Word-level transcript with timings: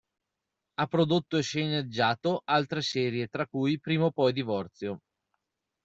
Ha 0.79 0.87
prodotto 0.87 1.37
e 1.37 1.43
sceneggiato 1.43 2.41
altre 2.45 2.81
serie 2.81 3.27
tra 3.27 3.45
cui 3.45 3.79
"Prima 3.79 4.05
o 4.05 4.11
poi 4.11 4.33
divorzio!". 4.33 5.01